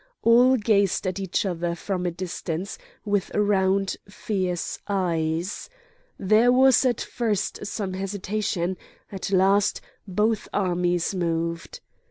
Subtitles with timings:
[0.23, 5.69] All gazed at each other from a distance, with round fierce eyes.
[6.17, 8.77] There was at first some hesitation;
[9.11, 11.81] at last both armies moved.